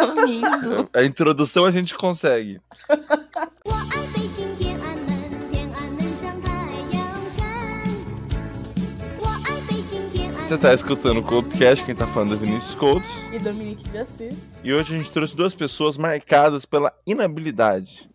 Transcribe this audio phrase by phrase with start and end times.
[0.94, 2.60] A introdução a gente consegue.
[10.38, 13.06] Você está escutando o Coldcast, quem está falando é Vinícius Couto.
[13.32, 14.58] E Dominique de Assis.
[14.64, 18.10] E hoje a gente trouxe duas pessoas marcadas pela inabilidade.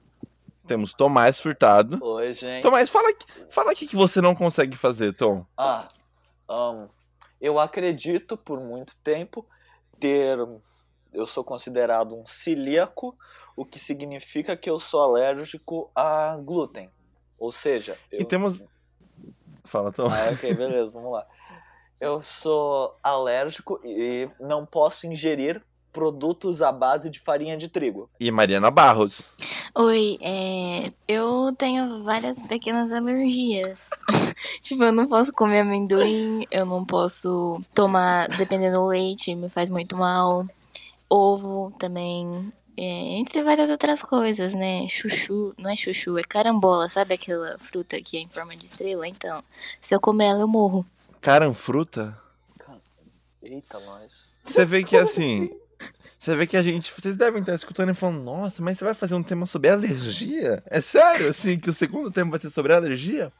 [0.68, 1.98] Temos Tomás Furtado.
[2.04, 2.62] Oi, gente.
[2.62, 3.14] Tomás, fala,
[3.50, 5.46] fala aqui que você não consegue fazer, Tom.
[5.58, 5.88] Ah,
[6.50, 6.90] um,
[7.40, 9.48] eu acredito por muito tempo
[9.98, 10.38] ter
[11.16, 13.18] eu sou considerado um celíaco,
[13.56, 16.90] o que significa que eu sou alérgico a glúten.
[17.40, 18.22] Ou seja, eu...
[18.22, 18.64] E temos.
[19.64, 20.08] Fala, Tom.
[20.08, 21.26] Ah, ok, beleza, vamos lá.
[22.00, 28.10] Eu sou alérgico e não posso ingerir produtos à base de farinha de trigo.
[28.20, 29.22] E Mariana Barros.
[29.74, 33.90] Oi, é, eu tenho várias pequenas alergias.
[34.62, 39.70] tipo, eu não posso comer amendoim, eu não posso tomar, dependendo do leite, me faz
[39.70, 40.46] muito mal.
[41.16, 42.46] Ovo também,
[42.78, 42.84] é,
[43.18, 44.88] entre várias outras coisas, né?
[44.90, 49.08] Chuchu, não é chuchu, é carambola, sabe aquela fruta que é em forma de estrela?
[49.08, 49.42] Então,
[49.80, 50.86] se eu comer ela, eu morro.
[51.22, 52.18] Caranfruta?
[53.42, 54.30] Eita, nós.
[54.44, 55.50] Você vê que assim.
[56.20, 56.92] Você vê que a gente.
[56.92, 60.64] Vocês devem estar escutando e falando, nossa, mas você vai fazer um tema sobre alergia?
[60.66, 63.32] É sério, assim, que o segundo tema vai ser sobre alergia?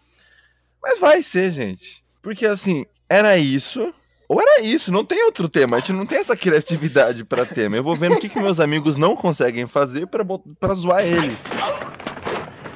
[0.82, 2.04] Mas vai ser, gente.
[2.22, 3.92] Porque assim, era isso.
[4.28, 5.78] Ou era isso, não tem outro tema.
[5.78, 7.76] A gente não tem essa criatividade pra tema.
[7.76, 11.44] Eu vou vendo o que, que meus amigos não conseguem fazer pra zoar eles.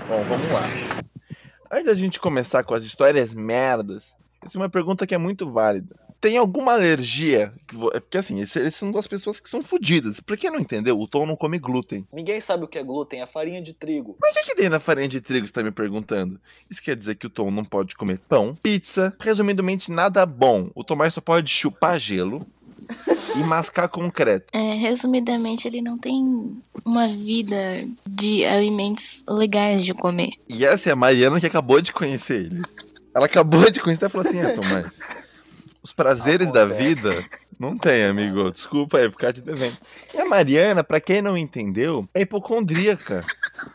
[0.07, 0.63] Bom, vamos lá.
[1.71, 5.49] Antes da gente começar com as histórias merdas, essa é uma pergunta que é muito
[5.49, 5.95] válida.
[6.21, 7.53] Tem alguma alergia?
[7.93, 10.19] É Porque assim, eles são duas pessoas que são fodidas.
[10.19, 12.05] Pra quem não entendeu, o Tom não come glúten.
[12.13, 14.17] Ninguém sabe o que é glúten, é farinha de trigo.
[14.21, 16.39] Mas o que, que tem na farinha de trigo, você tá me perguntando?
[16.69, 20.69] Isso quer dizer que o Tom não pode comer pão, pizza, resumidamente nada bom.
[20.75, 22.45] O Tomás só pode chupar gelo
[23.35, 24.47] e mascar concreto.
[24.53, 27.55] É, resumidamente, ele não tem uma vida
[28.07, 30.31] de alimentos legais de comer.
[30.47, 32.61] E essa é a Mariana que acabou de conhecer ele.
[33.15, 34.91] Ela acabou de conhecer e falou assim: é, Tomás,
[35.81, 36.87] os prazeres da Acontece.
[36.87, 37.25] vida
[37.59, 38.51] não tem, amigo.
[38.51, 39.77] Desculpa aí ficar te devendo.
[40.13, 43.21] E a Mariana, pra quem não entendeu, é hipocondríaca.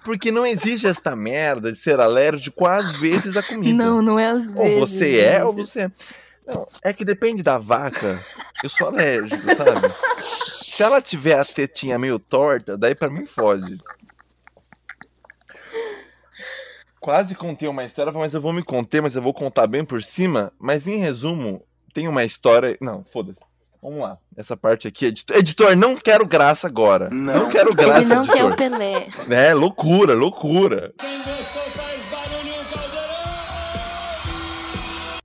[0.05, 3.77] Porque não existe esta merda de ser alérgico às vezes à comida.
[3.77, 4.57] Não, não é às vezes.
[4.57, 5.91] Ou você é, ou você é.
[6.49, 8.19] Não, é que depende da vaca.
[8.63, 9.89] Eu sou alérgico, sabe?
[10.49, 13.77] Se ela tiver a tetinha meio torta, daí pra mim fode.
[17.01, 20.03] Quase contei uma história, mas eu vou me conter, mas eu vou contar bem por
[20.03, 20.53] cima.
[20.59, 21.63] Mas em resumo,
[21.95, 22.77] tem uma história.
[22.81, 23.39] Não, foda-se.
[23.83, 24.19] Vamos lá.
[24.37, 27.09] Essa parte aqui, editor, editor não quero graça agora.
[27.11, 28.37] Não, quero graça, Ele não editor.
[28.37, 29.07] quer o Pelé.
[29.31, 30.93] É, loucura, loucura.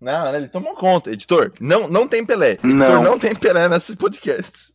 [0.01, 1.11] Não, né, ele tomou conta.
[1.11, 2.51] Editor, não, não tem Pelé.
[2.63, 4.73] Editor, não, tem Pelé nesses podcasts.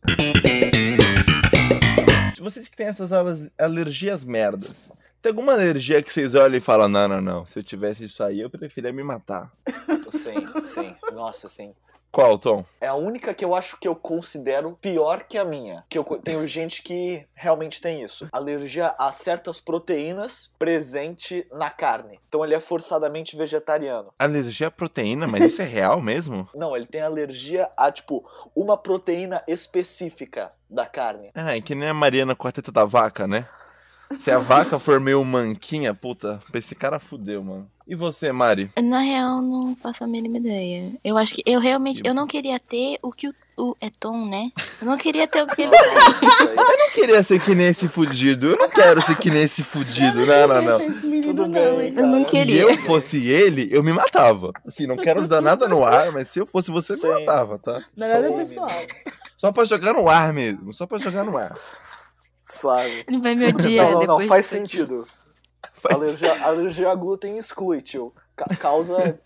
[2.39, 4.87] Vocês que têm essas al- alergias merdas,
[5.25, 8.23] tem alguma alergia que vocês olham e falam, não, não, não, se eu tivesse isso
[8.23, 9.51] aí, eu preferia me matar.
[10.11, 10.95] Sim, sim.
[11.11, 11.73] Nossa, sim.
[12.11, 12.63] Qual, Tom?
[12.79, 15.83] É a única que eu acho que eu considero pior que a minha.
[15.89, 18.29] Que eu tenho gente que realmente tem isso.
[18.31, 22.19] Alergia a certas proteínas presente na carne.
[22.29, 24.13] Então ele é forçadamente vegetariano.
[24.17, 26.47] Alergia à proteína, mas isso é real mesmo?
[26.55, 28.23] Não, ele tem alergia a, tipo,
[28.55, 31.31] uma proteína específica da carne.
[31.33, 33.49] Ah, é que nem a Mariana com a teta da vaca, né?
[34.19, 37.67] Se a vaca for meio manquinha, puta, pra esse cara fudeu, mano.
[37.87, 38.71] E você, Mari?
[38.81, 40.93] Na real, não faço a mínima ideia.
[41.03, 42.01] Eu acho que eu realmente.
[42.03, 43.33] Eu não queria ter o que o.
[43.57, 44.49] o é Tom, né?
[44.81, 46.29] Eu não queria ter o que ele tem.
[46.49, 48.47] Eu não queria ser que nem esse fudido.
[48.47, 50.25] Eu não quero ser que nem esse fudido.
[50.25, 50.81] Não, não, não.
[50.81, 51.93] Esse menino Tudo não, bem?
[51.95, 52.61] Eu não Se queria.
[52.63, 54.51] eu fosse ele, eu me matava.
[54.65, 57.07] Assim, não quero dar nada no ar, mas se eu fosse você, Sim.
[57.07, 57.79] me matava, tá?
[57.95, 58.69] Não é nada pessoal.
[59.37, 60.73] Só pra jogar no ar mesmo.
[60.73, 61.55] Só pra jogar no ar.
[62.47, 63.03] Suave.
[63.07, 65.03] Ele vai me odiar Não, não, não, faz sentido.
[65.73, 68.13] Faz- Alergia, alergia a glúten exclui, tio.
[68.35, 69.19] Ca- causa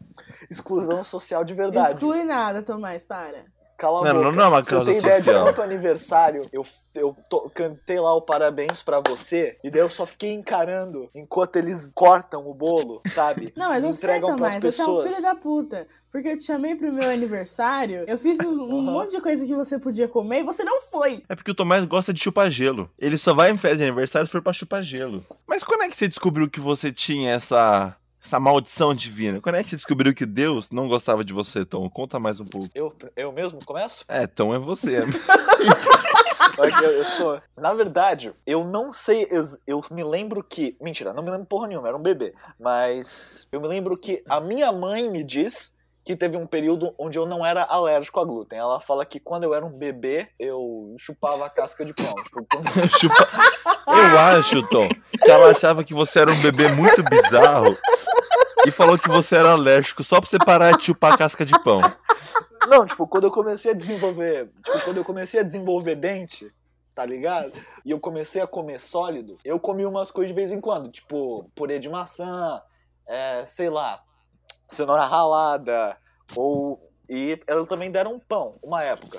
[0.50, 1.90] exclusão social de verdade.
[1.94, 3.44] Exclui nada, Tomás, para.
[3.80, 4.26] Cala a Não, boca.
[4.26, 5.44] não, não é uma Você causa tem ideia de social.
[5.46, 10.06] quanto aniversário eu, eu to- cantei lá o parabéns pra você e daí eu só
[10.06, 13.52] fiquei encarando enquanto eles cortam o bolo, sabe?
[13.56, 15.88] Não, mas eu sei, Tomás, você é um filho da puta.
[16.12, 19.54] Porque eu te chamei pro meu aniversário, eu fiz um, um monte de coisa que
[19.56, 21.24] você podia comer e você não foi.
[21.30, 22.90] É porque o Tomás gosta de chupar gelo.
[23.00, 25.24] Ele só vai em festa de aniversário se for pra chupar gelo.
[25.48, 27.96] Mas quando é que você descobriu que você tinha essa.
[28.24, 29.40] Essa maldição divina.
[29.42, 31.90] Quando é que você descobriu que Deus não gostava de você, Tom?
[31.90, 32.68] Conta mais um pouco.
[32.76, 34.04] Eu, eu mesmo começo?
[34.08, 35.04] É, Tom é você.
[36.84, 37.42] Eu, eu sou.
[37.58, 39.26] Na verdade, eu não sei.
[39.32, 40.76] Eu, eu me lembro que.
[40.82, 42.34] Mentira, não me lembro porra nenhuma, era um bebê.
[42.60, 45.72] Mas eu me lembro que a minha mãe me diz
[46.04, 48.60] que teve um período onde eu não era alérgico a glúten.
[48.60, 52.14] Ela fala que quando eu era um bebê, eu chupava a casca de pão.
[52.24, 52.68] Tipo, quando-
[53.88, 57.78] Eu acho, Tom, que ela achava que você era um bebê muito bizarro
[58.66, 61.82] e falou que você era alérgico só pra você parar de chupar casca de pão.
[62.68, 64.50] Não, tipo, quando eu comecei a desenvolver.
[64.64, 66.52] Tipo, quando eu comecei a desenvolver dente,
[66.94, 67.52] tá ligado?
[67.86, 71.50] E eu comecei a comer sólido, eu comi umas coisas de vez em quando, tipo,
[71.56, 72.62] purê de maçã,
[73.08, 73.96] é, sei lá,
[74.68, 75.98] cenoura ralada,
[76.36, 76.80] ou.
[77.10, 79.18] E elas também deram um pão, uma época.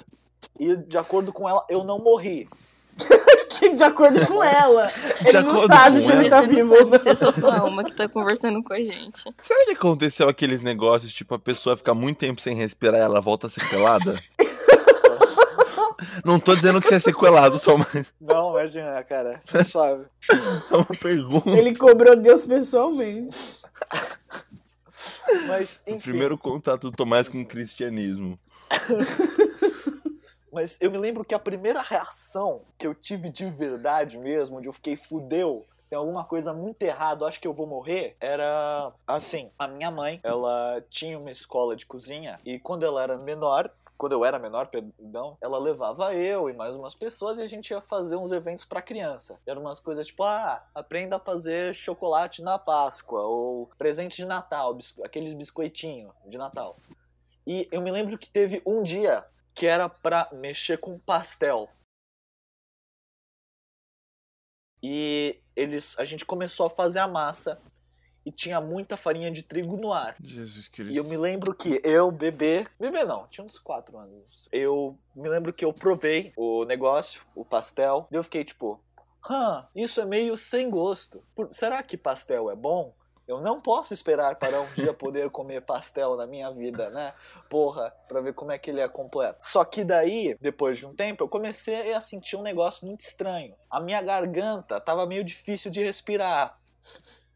[0.58, 2.48] E de acordo com ela, eu não morri.
[3.76, 4.90] De acordo com ela.
[5.24, 6.98] Ele não acordo sabe se ele tá Você vivo não ou sabe não.
[7.00, 9.22] se é só sua alma que tá conversando com a gente.
[9.42, 13.20] Será que aconteceu aqueles negócios, tipo, a pessoa fica muito tempo sem respirar e ela
[13.20, 14.18] volta sequelada?
[16.24, 19.40] Não tô dizendo que você é sequelado, Tom, mas Não, imagina, cara.
[19.52, 20.04] É suave.
[20.70, 21.50] é uma pergunta.
[21.50, 23.36] Ele cobrou Deus pessoalmente.
[25.46, 26.00] Mas, O enfim.
[26.00, 28.38] primeiro contato do Tomás com o cristianismo.
[30.52, 34.68] Mas eu me lembro que a primeira reação que eu tive de verdade mesmo, onde
[34.68, 39.44] eu fiquei fudeu, tem alguma coisa muito errada, acho que eu vou morrer, era assim,
[39.58, 44.12] a minha mãe, ela tinha uma escola de cozinha e quando ela era menor, quando
[44.12, 47.80] eu era menor, perdão, ela levava eu e mais umas pessoas e a gente ia
[47.80, 49.38] fazer uns eventos pra criança.
[49.44, 54.72] Eram umas coisas tipo, ah, aprenda a fazer chocolate na Páscoa ou presente de Natal,
[54.74, 56.74] bisco- aqueles biscoitinhos de Natal.
[57.46, 59.24] E eu me lembro que teve um dia
[59.54, 61.68] que era pra mexer com pastel.
[64.82, 67.60] E eles, a gente começou a fazer a massa
[68.24, 70.16] e tinha muita farinha de trigo no ar.
[70.22, 70.96] Jesus E Cristo.
[70.96, 74.48] eu me lembro que eu, bebê, bebê não, tinha uns 4 anos.
[74.52, 78.82] Eu me lembro que eu provei o negócio, o pastel, e eu fiquei tipo,
[79.28, 81.22] hã, isso é meio sem gosto.
[81.34, 82.94] Por- será que pastel é bom?
[83.30, 87.12] Eu não posso esperar para um dia poder comer pastel na minha vida, né?
[87.48, 89.38] Porra, pra ver como é que ele é completo.
[89.40, 93.54] Só que daí, depois de um tempo, eu comecei a sentir um negócio muito estranho.
[93.70, 96.58] A minha garganta tava meio difícil de respirar.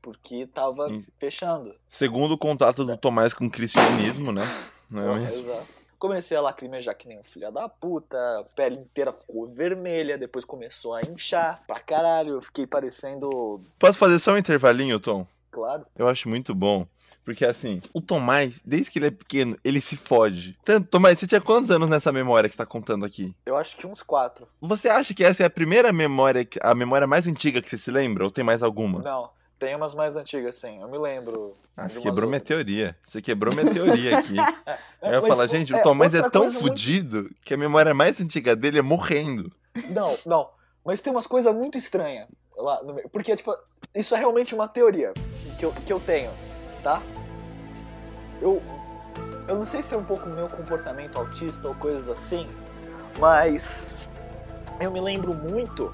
[0.02, 1.04] Porque tava Hum.
[1.16, 1.74] fechando.
[1.88, 4.42] Segundo o contato do Tomás com o cristianismo, né?
[4.90, 5.42] Não é mesmo?
[5.50, 5.84] exato.
[5.98, 10.44] Comecei a lacrimejar que nem um filho da puta, a pele inteira ficou vermelha, depois
[10.44, 15.26] começou a inchar pra caralho, eu fiquei parecendo, Posso fazer só um intervalinho, Tom?
[15.54, 16.86] Claro, Eu acho muito bom.
[17.24, 20.58] Porque assim, o Tomás, desde que ele é pequeno, ele se fode.
[20.62, 23.34] Tanto, Tomás, você tinha quantos anos nessa memória que você tá contando aqui?
[23.46, 24.46] eu acho que uns quatro.
[24.60, 27.90] Você acha que essa é a primeira memória, a memória mais antiga que você se
[27.90, 28.24] lembra?
[28.24, 29.00] Ou tem mais alguma?
[29.00, 31.52] Não, tem umas mais antigas, sim, eu me lembro.
[31.74, 32.58] Ah, você quebrou minha outras.
[32.58, 32.94] teoria.
[33.02, 34.34] Você quebrou minha teoria aqui.
[35.00, 37.56] Eu ia Mas, falar, gente, o é, Tomás é tão coisa muito- fudido que a
[37.56, 39.50] memória mais antiga dele é morrendo.
[39.90, 40.50] Não, não,
[40.84, 42.26] mas tem umas coisas muito estranhas
[42.56, 43.54] lá no meio, porque, tipo,
[43.94, 45.12] isso é realmente uma teoria
[45.58, 46.30] que eu, que eu tenho,
[46.82, 47.00] tá?
[48.42, 48.60] Eu,
[49.46, 52.48] eu não sei se é um pouco meu comportamento autista ou coisas assim,
[53.18, 54.08] mas
[54.80, 55.92] eu me lembro muito,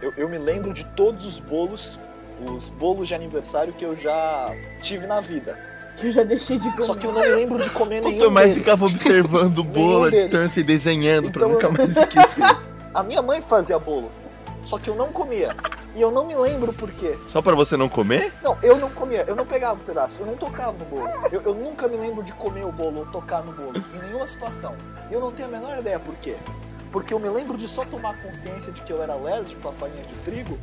[0.00, 1.98] eu, eu me lembro de todos os bolos,
[2.54, 4.46] os bolos de aniversário que eu já
[4.80, 5.58] tive na vida.
[5.98, 6.84] Que eu já deixei de comer.
[6.84, 8.62] Só que eu não me lembro de comer O nenhum Tomás deles.
[8.62, 12.44] ficava observando o bolo à distância e desenhando pra Então, nunca eu- mais esquecer.
[12.94, 14.10] A minha mãe fazia bolo,
[14.62, 15.56] só que eu não comia.
[15.96, 17.16] E eu não me lembro por quê.
[17.26, 18.30] Só pra você não comer?
[18.42, 21.08] Não, eu não comia, eu não pegava o pedaço, eu não tocava no bolo.
[21.32, 24.26] Eu, eu nunca me lembro de comer o bolo ou tocar no bolo, em nenhuma
[24.26, 24.74] situação.
[25.10, 26.36] E eu não tenho a menor ideia por quê.
[26.92, 30.02] Porque eu me lembro de só tomar consciência de que eu era alérgico à farinha
[30.02, 30.58] de trigo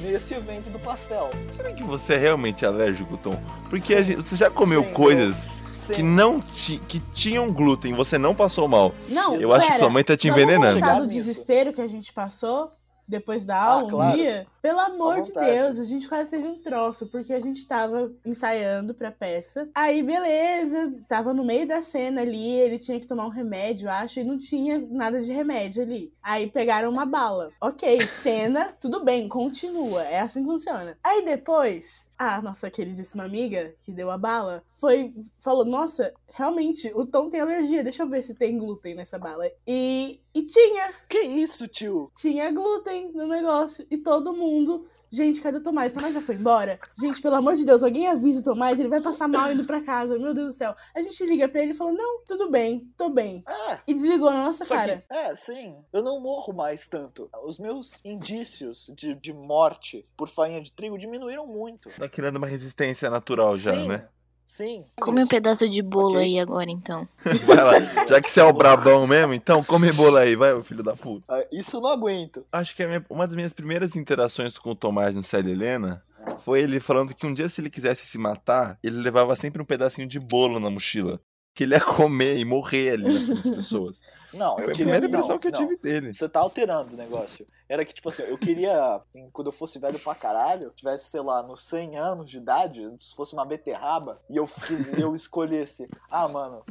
[0.00, 1.30] nesse evento do pastel.
[1.56, 3.40] Será que você é realmente alérgico, Tom?
[3.70, 4.04] Porque Sim.
[4.04, 5.94] gente- você já comeu Sim, coisas Sim.
[5.94, 8.92] que não ti, que tinham glúten, você não passou mal.
[9.08, 10.80] Não, Eu acho que pera, sua mãe tá te vamos envenenando.
[10.80, 12.72] contar do desespero que a gente passou
[13.12, 14.16] depois da aula um claro.
[14.16, 14.46] dia?
[14.62, 15.32] Pelo amor de.
[15.32, 19.68] Deus, a gente quase teve um troço, porque a gente tava ensaiando pra peça.
[19.74, 23.92] Aí, beleza, tava no meio da cena ali, ele tinha que tomar um remédio, eu
[23.92, 26.12] acho, e não tinha nada de remédio ali.
[26.22, 27.50] Aí pegaram uma bala.
[27.60, 30.96] Ok, cena, tudo bem, continua, é assim que funciona.
[31.02, 37.06] Aí depois, a nossa queridíssima amiga que deu a bala foi falou: Nossa, realmente, o
[37.06, 39.44] Tom tem alergia, deixa eu ver se tem glúten nessa bala.
[39.66, 42.10] E, e tinha, Que isso, tio?
[42.14, 43.86] tinha glúten no negócio.
[43.90, 44.86] E todo mundo.
[45.14, 45.92] Gente, cadê o Tomás?
[45.92, 46.80] O Tomás já foi embora?
[46.98, 49.82] Gente, pelo amor de Deus, alguém avisa o Tomás, ele vai passar mal indo pra
[49.84, 50.18] casa.
[50.18, 50.74] Meu Deus do céu.
[50.94, 53.44] A gente liga pra ele e fala: Não, tudo bem, tô bem.
[53.46, 53.78] É.
[53.86, 55.04] E desligou na nossa Só cara.
[55.06, 55.76] que, é, sim.
[55.92, 57.28] Eu não morro mais tanto.
[57.44, 61.90] Os meus indícios de, de morte por farinha de trigo diminuíram muito.
[61.90, 64.08] Tá criando uma resistência natural já, sim, né?
[64.54, 64.84] Sim.
[65.00, 66.20] Come um pedaço de bolo Ok.
[66.24, 67.08] aí agora, então.
[67.46, 68.06] Vai lá.
[68.06, 70.94] Já que você é o brabão mesmo, então come bolo aí, vai, ô filho da
[70.94, 71.24] puta.
[71.26, 72.44] Ah, Isso eu não aguento.
[72.52, 76.02] Acho que minha- uma das minhas primeiras interações com o Tomás no Célia Helena
[76.40, 79.64] foi ele falando que um dia, se ele quisesse se matar, ele levava sempre um
[79.64, 81.18] pedacinho de bolo na mochila.
[81.54, 84.00] Que ele ia comer e morrer ali na frente das pessoas.
[84.32, 84.76] Não, eu Foi a queria.
[84.76, 85.58] primeira impressão não, que eu não.
[85.60, 86.10] tive dele.
[86.10, 87.46] Você tá alterando o negócio.
[87.68, 88.98] Era que, tipo assim, eu queria,
[89.30, 93.14] quando eu fosse velho pra caralho, tivesse, sei lá, nos 100 anos de idade, se
[93.14, 96.64] fosse uma beterraba, e eu, fiz, eu escolhesse, ah, mano,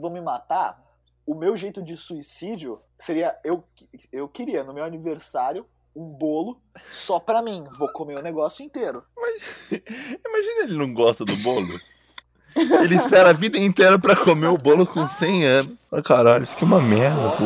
[0.00, 0.82] vou me matar,
[1.26, 3.62] o meu jeito de suicídio seria, eu,
[4.10, 6.58] eu queria, no meu aniversário, um bolo
[6.90, 7.64] só pra mim.
[7.76, 9.04] Vou comer o negócio inteiro.
[9.70, 11.78] Imagina ele não gosta do bolo.
[12.82, 15.72] Ele espera a vida inteira pra comer o bolo com 100 anos.
[15.92, 17.44] Ah, caralho, isso aqui é uma merda, pô.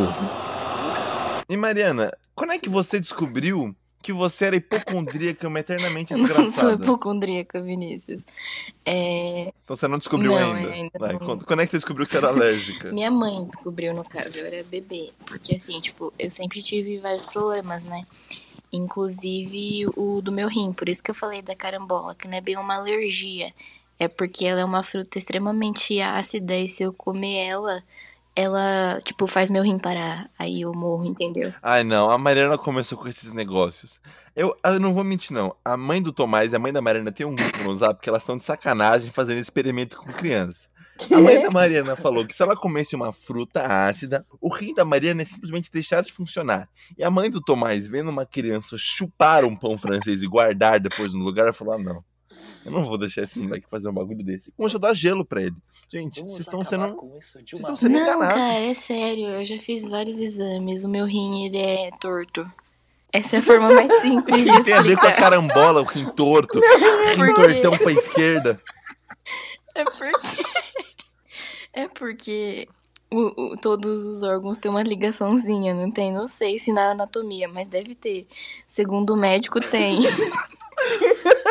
[1.49, 6.26] E Mariana, quando é que você descobriu que você era hipocondríaca, uma eternamente Eu não
[6.26, 6.83] sou desgraçada?
[6.85, 8.23] hipocondríaca, Vinícius.
[8.85, 10.71] É, Então você não descobriu Não, ainda.
[10.73, 11.38] ainda Vai, não.
[11.38, 12.90] Quando é que você descobriu que você era alérgica?
[12.90, 15.11] minha mãe descobriu, no caso, eu era bebê.
[15.25, 18.02] Porque, assim, tipo, eu sempre tive vários problemas, né?
[18.73, 20.73] Inclusive o do meu rim.
[20.73, 23.52] Por isso que eu falei da carambola, que não é bem uma alergia.
[24.02, 27.85] É porque ela é uma fruta extremamente ácida e se eu comer ela,
[28.35, 30.28] ela, tipo, faz meu rim parar.
[30.37, 31.54] Aí eu morro, entendeu?
[31.62, 34.00] Ai, não, a Mariana começou com esses negócios.
[34.35, 35.54] Eu, eu não vou mentir, não.
[35.64, 38.09] A mãe do Tomás e a mãe da Mariana tem um grupo no zap que
[38.09, 40.66] elas estão de sacanagem fazendo experimento com criança.
[41.09, 44.85] A mãe da Mariana falou que se ela comesse uma fruta ácida, o rim da
[44.85, 46.68] Mariana ia simplesmente deixar de funcionar.
[46.99, 51.14] E a mãe do Tomás, vendo uma criança chupar um pão francês e guardar depois
[51.14, 52.04] no lugar, falou: ah, não.
[52.64, 54.52] Eu não vou deixar esse moleque fazer um bagulho desse.
[54.52, 55.57] Começou a dar gelo pra ele.
[55.92, 56.95] Gente, Vamos vocês estão sendo.
[56.97, 58.35] vocês estão sendo Não, enganados.
[58.35, 59.26] cara, é sério.
[59.28, 60.85] Eu já fiz vários exames.
[60.85, 62.47] O meu rim, ele é torto.
[63.12, 65.16] Essa é a forma mais simples de que tem a ver com a explicar.
[65.31, 68.61] carambola, o rim torto, rim porque- tortão pra esquerda.
[69.75, 70.42] É porque.
[71.73, 72.69] É porque
[73.11, 76.12] o- o- todos os órgãos têm uma ligaçãozinha, não tem?
[76.12, 78.26] Não sei se na anatomia, mas deve ter.
[78.69, 79.99] Segundo o médico, tem.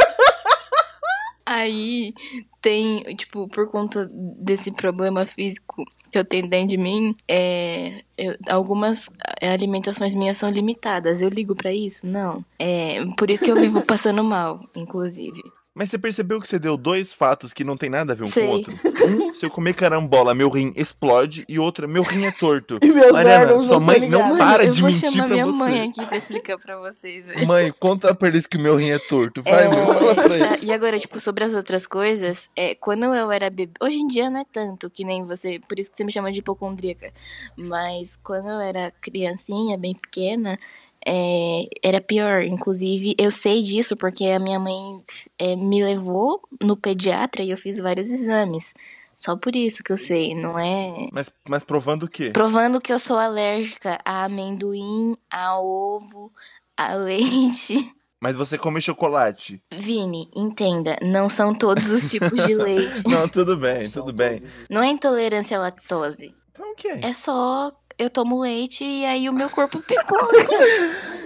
[1.53, 2.13] Aí
[2.61, 8.35] tem, tipo, por conta desse problema físico que eu tenho dentro de mim, é, eu-
[8.49, 11.21] algumas é, alimentações minhas são limitadas.
[11.21, 12.05] Eu ligo pra isso?
[12.05, 12.43] Não.
[12.59, 15.41] É, por isso que eu vivo passando mal, inclusive.
[15.73, 18.27] Mas você percebeu que você deu dois fatos que não tem nada a ver um
[18.27, 18.43] Sei.
[18.45, 18.73] com o outro?
[19.07, 22.77] Um, se eu comer carambola, meu rim explode, e outro, meu rim é torto.
[22.83, 24.53] E meus Mariana, órgãos sua não mãe são não ligados.
[24.53, 25.57] para eu de vou mentir chamar pra minha você.
[25.57, 27.27] mãe aqui pra explicar pra vocês.
[27.27, 27.47] velho.
[27.47, 29.41] Mãe, conta pra eles que o meu rim é torto.
[29.43, 30.63] Vai, É, mãe, fala pra eles.
[30.63, 33.71] E agora, tipo, sobre as outras coisas, é, quando eu era bebê.
[33.81, 36.33] Hoje em dia não é tanto que nem você, por isso que você me chama
[36.33, 37.13] de hipocondríaca.
[37.55, 40.59] Mas quando eu era criancinha, bem pequena,
[41.05, 42.43] é, era pior.
[42.43, 45.03] Inclusive, eu sei disso porque a minha mãe
[45.37, 48.73] é, me levou no pediatra e eu fiz vários exames.
[49.21, 51.09] Só por isso que eu sei, não é.
[51.11, 52.31] Mas, mas provando o quê?
[52.31, 56.31] Provando que eu sou alérgica a amendoim, a ovo,
[56.75, 57.95] a leite.
[58.19, 59.61] Mas você come chocolate.
[59.71, 63.03] Vini, entenda, não são todos os tipos de leite.
[63.07, 64.39] Não, tudo bem, tudo bem.
[64.69, 66.33] Não é intolerância à lactose.
[66.51, 66.99] Então o que é?
[67.05, 70.25] É só eu tomo leite e aí o meu corpo pipoca.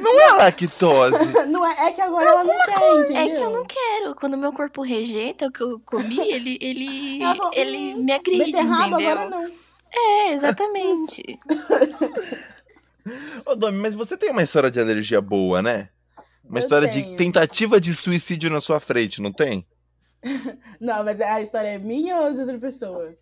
[0.01, 1.33] Não é lactose.
[1.47, 3.17] Não é, é que agora ela não quer, entendeu?
[3.21, 4.15] É que eu não quero.
[4.15, 8.11] Quando o meu corpo rejeita o que eu comi, ele, ele, falou, ele "Hum, me
[8.13, 9.11] agride, Beterraba entendeu?
[9.11, 9.45] agora não.
[9.91, 11.39] É, exatamente.
[13.45, 15.89] Ô, Domi, mas você tem uma história de alergia boa, né?
[16.43, 17.17] Uma Eu história de tenho.
[17.17, 19.65] tentativa de suicídio na sua frente, não tem?
[20.79, 23.15] Não, mas a história é minha ou de outra pessoa?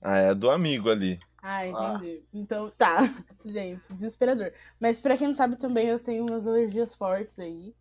[0.00, 1.18] Ah, é do amigo ali.
[1.42, 2.22] Ah, entendi.
[2.32, 2.98] Então, tá.
[3.44, 4.52] Gente, desesperador.
[4.78, 7.74] Mas pra quem não sabe também, eu tenho umas alergias fortes aí.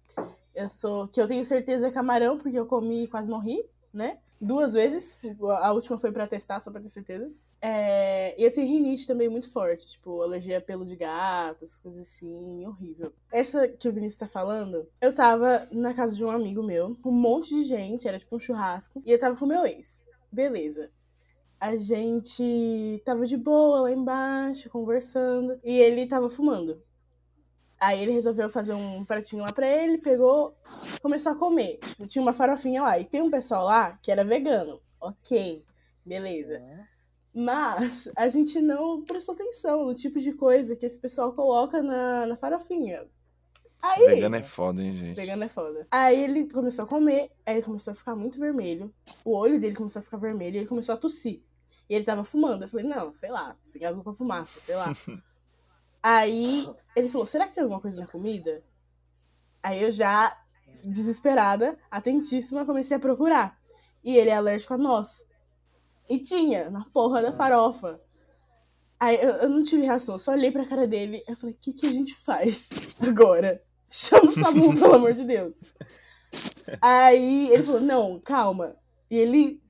[0.55, 1.07] Eu sou.
[1.07, 3.63] Que eu tenho certeza é camarão, porque eu comi e quase morri,
[3.93, 4.17] né?
[4.41, 5.21] Duas vezes.
[5.61, 7.29] A última foi pra testar, só pra ter certeza.
[7.61, 11.81] É, e eu tenho rinite também muito forte, tipo, alergia a pelo de gato, essas
[11.81, 13.11] coisas assim, horrível.
[13.29, 17.09] Essa que o Vinícius tá falando, eu tava na casa de um amigo meu, com
[17.09, 20.05] um monte de gente, era tipo um churrasco, e eu tava com meu ex.
[20.31, 20.89] Beleza
[21.59, 26.81] a gente tava de boa lá embaixo, conversando, e ele tava fumando.
[27.79, 30.55] Aí ele resolveu fazer um pratinho lá pra ele, pegou,
[31.01, 31.77] começou a comer.
[31.79, 32.99] Tipo, tinha uma farofinha lá.
[32.99, 34.81] E tem um pessoal lá que era vegano.
[34.99, 35.63] Ok,
[36.05, 36.61] beleza.
[37.33, 42.25] Mas a gente não prestou atenção no tipo de coisa que esse pessoal coloca na,
[42.25, 43.07] na farofinha.
[43.81, 45.15] Aí, Vegano é foda, hein, gente?
[45.15, 45.87] Vegano é foda.
[45.89, 48.93] Aí ele começou a comer, aí ele começou a ficar muito vermelho.
[49.23, 51.41] O olho dele começou a ficar vermelho e ele começou a tossir.
[51.89, 52.63] E ele tava fumando.
[52.63, 54.95] Eu falei, não, sei lá, cigarro com fumaça, sei lá.
[56.01, 58.63] aí ele falou, será que tem alguma coisa na comida?
[59.61, 60.37] Aí eu já,
[60.85, 63.59] desesperada, atentíssima, comecei a procurar.
[64.03, 65.25] E ele é alérgico a nós.
[66.09, 68.01] E tinha, na porra da farofa.
[68.99, 71.57] Aí eu, eu não tive reação, eu só olhei pra cara dele eu falei, o
[71.57, 72.69] que, que a gente faz
[73.07, 73.61] agora?
[73.89, 75.65] Chama o Samu, pelo amor de Deus.
[76.81, 78.75] Aí ele falou, não, calma.
[79.09, 79.61] E ele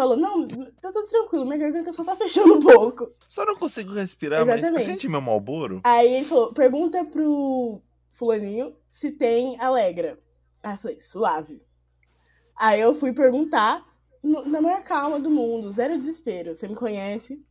[0.00, 3.10] falou: Não, tá tudo tranquilo, minha garganta só tá fechando um pouco.
[3.28, 4.86] Só não consigo respirar, mas Exatamente.
[4.86, 5.80] sente meu malboro?
[5.84, 10.18] Aí ele falou: Pergunta pro Fulaninho se tem Alegra.
[10.62, 11.62] Aí eu falei: Suave.
[12.56, 13.86] Aí eu fui perguntar
[14.22, 16.54] na maior calma do mundo, zero desespero.
[16.54, 17.42] Você me conhece?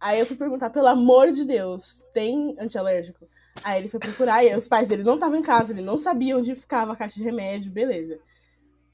[0.00, 3.26] Aí eu fui perguntar, pelo amor de Deus, tem antialérgico?
[3.64, 6.36] Aí ele foi procurar, e os pais dele não estavam em casa, ele não sabia
[6.36, 8.18] onde ficava a caixa de remédio, beleza.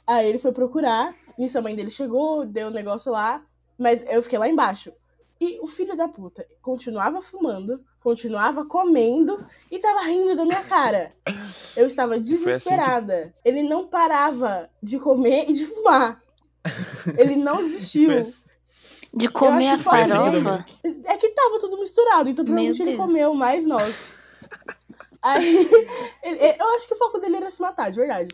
[0.07, 3.43] Aí ele foi procurar, nisso a mãe dele chegou, deu o negócio lá,
[3.79, 4.93] mas eu fiquei lá embaixo.
[5.41, 9.35] E o filho da puta continuava fumando, continuava comendo
[9.71, 11.13] e tava rindo da minha cara.
[11.77, 13.35] Eu estava assim que- desesperada.
[13.45, 16.21] Ele não parava de comer e de fumar.
[17.19, 18.21] Ele não desistiu.
[18.21, 18.43] Assim-
[19.15, 20.67] De comer a assim farofa.
[21.07, 24.05] É que tava tudo misturado, então provavelmente ele comeu mais nós.
[25.23, 25.57] Aí,
[26.23, 28.29] ele- eu acho que o foco dele era se matar, de verdade.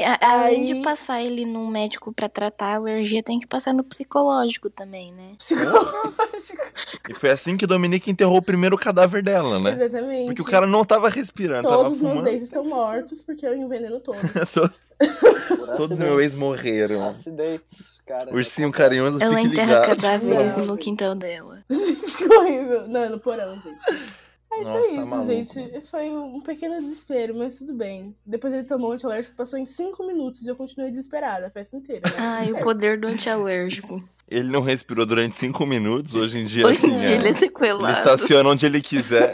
[0.00, 3.72] A- Além Aí- de passar ele num médico pra tratar a alergia, tem que passar
[3.72, 5.34] no psicológico também, né?
[5.38, 6.62] Psicológico.
[7.08, 9.72] E foi assim que Dominique enterrou o primeiro cadáver dela, né?
[9.72, 10.26] Exatamente.
[10.26, 12.28] Porque o cara não tava respirando, Todos tava os meus fumando.
[12.28, 14.20] ex estão mortos porque eu enveneno todos.
[14.96, 15.98] Todos acidentes.
[15.98, 17.08] meus ex morreram.
[17.08, 18.32] Acidentes, cara.
[18.32, 19.86] Ursinho carinhoso, Ela enterra ligado.
[20.00, 21.64] cadáveres no quintal dela.
[21.68, 22.86] gente, que horrível.
[22.88, 24.14] Não, no porão, gente.
[24.56, 25.80] Aí Nossa, foi tá isso, maluco, gente.
[25.82, 28.14] Foi um pequeno desespero, mas tudo bem.
[28.24, 31.76] Depois ele tomou um antialérgico, passou em cinco minutos e eu continuei desesperada a festa
[31.76, 32.02] inteira.
[32.04, 34.02] Mas Ai, o poder do antialérgico.
[34.28, 37.24] Ele não respirou durante cinco minutos, hoje em dia, Hoje assim, em dia é, ele
[37.24, 37.98] é ele sequelado.
[37.98, 39.32] estaciona onde ele quiser.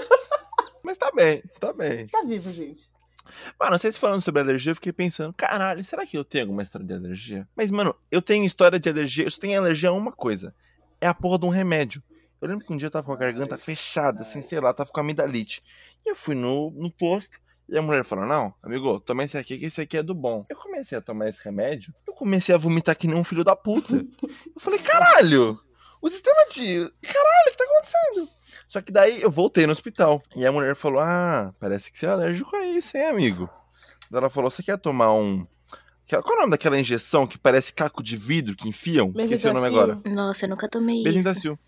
[0.82, 2.06] Mas tá bem, tá bem.
[2.06, 2.90] Tá vivo, gente.
[3.58, 6.86] Mano, vocês falando sobre alergia, eu fiquei pensando, caralho, será que eu tenho alguma história
[6.86, 7.48] de alergia?
[7.56, 10.54] Mas, mano, eu tenho história de alergia, eu só tenho alergia a uma coisa.
[11.00, 12.02] É a porra de um remédio.
[12.44, 14.90] Eu lembro que um dia eu tava com a garganta fechada, assim, sei lá, tava
[14.90, 15.60] com amidalite.
[16.04, 19.56] E eu fui no, no posto, e a mulher falou, não, amigo, toma esse aqui,
[19.56, 20.44] que esse aqui é do bom.
[20.50, 23.56] Eu comecei a tomar esse remédio, eu comecei a vomitar que nem um filho da
[23.56, 23.94] puta.
[23.94, 25.58] Eu falei, caralho,
[26.02, 26.92] o sistema de...
[27.00, 28.28] Caralho, o que tá acontecendo?
[28.68, 30.20] Só que daí eu voltei no hospital.
[30.36, 33.48] E a mulher falou: Ah, parece que você é alérgico a isso, hein, amigo?
[34.10, 35.46] Daí ela falou: Você quer tomar um.
[36.08, 39.12] Qual é o nome daquela injeção que parece caco de vidro que enfiam?
[39.16, 40.00] Esqueci o nome agora.
[40.04, 41.58] Nossa, eu nunca tomei isso.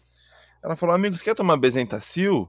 [0.66, 2.48] Ela falou: Amigo, você quer tomar Bezentacil?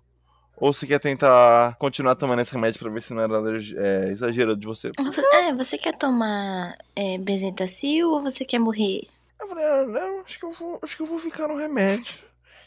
[0.59, 3.35] Ou você quer tentar continuar tomando esse remédio pra ver se não era
[3.75, 4.91] é, exagero de você?
[5.33, 9.07] É, você quer tomar é, Bezentacil ou você quer morrer?
[9.39, 12.15] Eu falei: Ah, não, acho que eu vou, acho que eu vou ficar no remédio.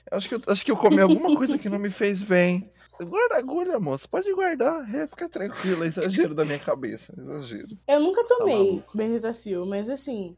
[0.08, 2.70] Acho que, eu, acho que eu comi alguma coisa que não me fez bem.
[3.00, 4.06] Guarda a agulha, moça.
[4.08, 4.94] Pode guardar.
[4.94, 5.84] É, fica tranquila.
[5.86, 7.12] Exagero da minha cabeça.
[7.18, 7.76] Exagero.
[7.88, 8.96] Eu nunca tomei maluco.
[8.96, 10.36] Benzetacil, mas assim,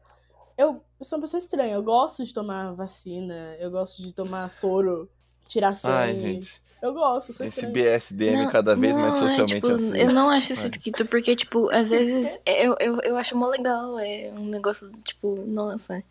[0.57, 1.73] eu sou uma pessoa estranha.
[1.73, 5.09] Eu gosto de tomar vacina, eu gosto de tomar soro,
[5.47, 5.95] tirar sangue.
[5.95, 6.61] Ai, gente.
[6.81, 7.97] Eu gosto, eu sou Esse estranha.
[7.97, 9.95] BSDM cada vez mais é, socialmente tipo, aceito.
[9.95, 13.97] Eu não acho isso escrito, porque, tipo, às vezes eu, eu, eu acho mó legal.
[13.99, 16.03] É um negócio, tipo, nossa.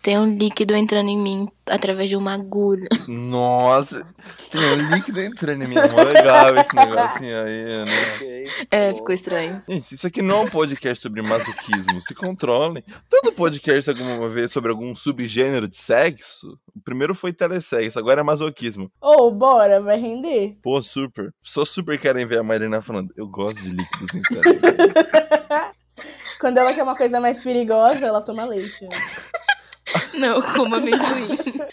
[0.00, 2.88] Tem um líquido entrando em mim através de uma agulha.
[3.08, 4.06] Nossa,
[4.50, 5.76] tem um líquido entrando em mim.
[5.76, 8.44] É mó legal esse negocinho aí, né?
[8.70, 9.62] É, tô- ficou estranho.
[9.68, 12.00] Gente, isso aqui não é um podcast sobre masoquismo.
[12.00, 12.82] Se controlem.
[13.10, 18.24] Todo podcast alguma vez sobre algum subgênero de sexo, o primeiro foi telesexo, agora é
[18.24, 18.90] masoquismo.
[19.00, 20.56] Ô, bora, vai render.
[20.62, 21.34] Pô, super.
[21.42, 24.46] Só super querem ver a Marina falando, eu gosto de líquidos entrando.
[24.46, 24.52] em
[25.66, 25.72] mim."
[26.40, 28.84] Quando ela quer uma coisa mais perigosa, ela toma leite.
[28.84, 28.90] né?
[30.14, 31.26] Não, como amendoim.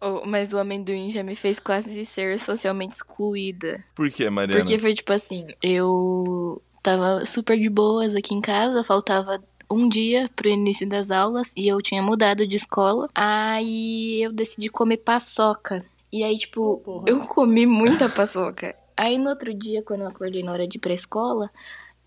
[0.00, 3.82] Oh, mas o amendoim já me fez quase ser socialmente excluída.
[3.96, 4.60] Por que, Mariana?
[4.60, 10.30] Porque foi tipo assim, eu tava super de boas aqui em casa, faltava um dia
[10.34, 13.08] pro início das aulas e eu tinha mudado de escola.
[13.14, 15.82] Aí eu decidi comer paçoca.
[16.12, 17.04] E aí, tipo, Porra.
[17.06, 18.74] eu comi muita paçoca.
[18.96, 21.50] Aí no outro dia, quando eu acordei na hora de ir pra escola,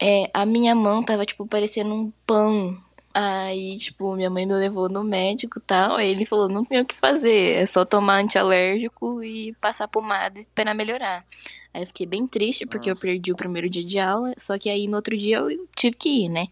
[0.02, 2.78] é, a minha mão tava, tipo, parecendo um pão.
[3.13, 5.95] Aí, tipo, minha mãe me levou no médico e tal.
[5.97, 10.38] Aí ele falou: não tem o que fazer, é só tomar antialérgico e passar pomada
[10.39, 11.26] e esperar melhorar.
[11.74, 14.34] Aí eu fiquei bem triste porque eu perdi o primeiro dia de aula.
[14.38, 16.48] Só que aí no outro dia eu tive que ir, né?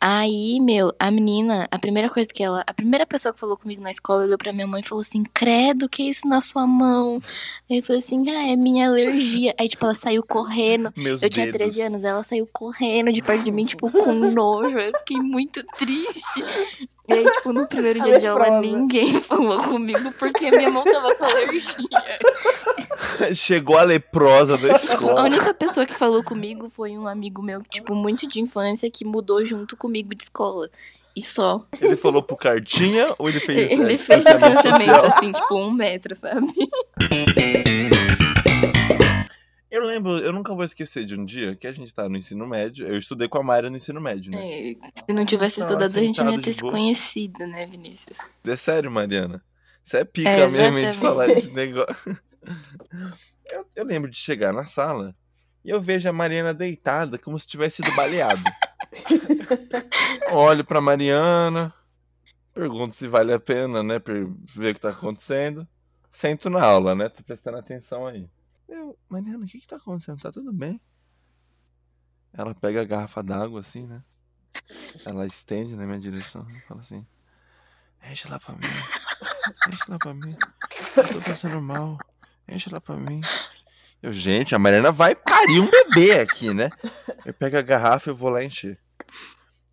[0.00, 2.62] Aí, meu, a menina, a primeira coisa que ela.
[2.66, 5.22] A primeira pessoa que falou comigo na escola olhou pra minha mãe e falou assim:
[5.32, 7.22] Credo, que é isso na sua mão?
[7.70, 9.54] Aí eu falei assim: Ah, é minha alergia.
[9.58, 10.92] Aí, tipo, ela saiu correndo.
[10.96, 11.58] Meus Eu tinha dedos.
[11.58, 14.78] 13 anos, ela saiu correndo de perto de mim, tipo, com nojo.
[14.78, 16.44] Eu fiquei muito triste.
[17.06, 21.14] E aí, tipo, no primeiro dia de aula, ninguém falou comigo porque minha mão tava
[21.14, 21.88] com alergia.
[23.34, 25.22] Chegou a leprosa da A escola.
[25.22, 29.44] única pessoa que falou comigo foi um amigo meu, tipo, muito de infância, que mudou
[29.44, 30.70] junto comigo de escola.
[31.16, 31.64] E só.
[31.80, 36.48] Ele falou pro cartinha ou ele fez Ele fez distanciamento assim, tipo, um metro, sabe?
[39.74, 42.46] Eu lembro, eu nunca vou esquecer de um dia que a gente tá no ensino
[42.46, 42.86] médio.
[42.86, 44.70] Eu estudei com a Mayra no ensino médio, né?
[44.70, 48.18] É, se não tivesse estudado, a gente não ia ter se conhecido, né, Vinícius?
[48.44, 49.42] É sério, Mariana.
[49.82, 52.16] Você é pica É, mesmo de falar desse negócio.
[53.50, 55.14] Eu, eu lembro de chegar na sala
[55.64, 58.42] e eu vejo a Mariana deitada como se tivesse sido baleado.
[60.32, 61.72] Olho pra Mariana,
[62.52, 65.66] pergunto se vale a pena, né, pra ver o que tá acontecendo.
[66.10, 68.28] Sento na aula, né, tô prestando atenção aí.
[68.68, 70.20] Eu, Mariana, o que que tá acontecendo?
[70.20, 70.80] Tá tudo bem?
[72.32, 74.02] Ela pega a garrafa d'água assim, né?
[75.04, 77.06] Ela estende na minha direção e fala assim:
[78.10, 78.60] Enche lá pra mim.
[79.68, 80.36] Enche lá pra mim.
[80.96, 81.98] Eu tô passando mal.
[82.48, 83.20] Enche lá pra mim.
[84.02, 86.70] Eu, gente, a Mariana vai parir um bebê aqui, né?
[87.24, 88.78] Eu pego a garrafa e eu vou lá encher.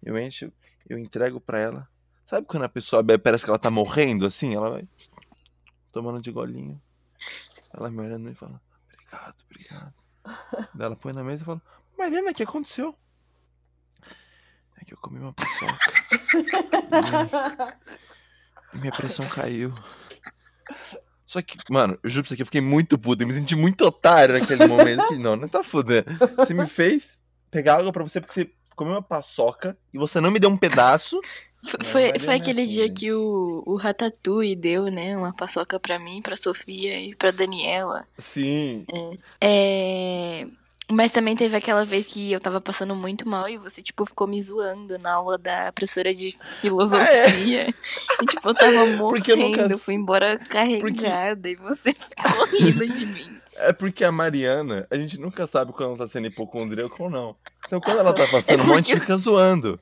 [0.01, 0.51] Eu encho,
[0.87, 1.87] eu entrego pra ela.
[2.25, 4.55] Sabe quando a pessoa bebe, parece que ela tá morrendo assim?
[4.55, 4.87] Ela vai
[5.91, 6.81] tomando de golinho.
[7.73, 8.61] Ela me olhando e fala:
[9.11, 9.93] Obrigado, obrigado.
[10.73, 11.61] Daí ela põe na mesa e fala:
[11.97, 12.95] Mariana, o que aconteceu?
[14.77, 15.91] É que eu comi uma paçoca.
[18.73, 19.73] E minha pressão caiu.
[21.25, 23.21] Só que, mano, eu juro pra você que eu fiquei muito puto.
[23.21, 25.03] Eu me senti muito otário naquele momento.
[25.03, 26.05] Falei, não, não tá fudendo.
[26.37, 27.19] Você me fez
[27.49, 30.57] pegar água pra você porque você comeu uma paçoca e você não me deu um
[30.57, 31.19] pedaço.
[31.63, 32.99] Foi, Mariana foi é aquele assim, dia gente.
[32.99, 35.15] que o, o Ratatouille deu, né?
[35.15, 38.05] Uma paçoca pra mim, pra Sofia e pra Daniela.
[38.17, 38.85] Sim.
[39.39, 40.47] É...
[40.89, 44.27] Mas também teve aquela vez que eu tava passando muito mal e você, tipo, ficou
[44.27, 47.73] me zoando na aula da professora de filosofia.
[48.21, 52.87] E, tipo, eu tava morrendo, Porque eu nunca- fui embora carregada e você ficou rindo
[52.93, 53.37] de mim.
[53.55, 57.35] É porque a Mariana, a gente nunca sabe quando ela tá sendo hipocondríaca ou não.
[57.65, 59.79] Então quando ela tá passando mal, a gente fica zoando.